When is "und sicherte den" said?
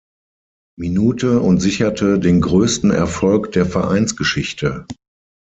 1.41-2.41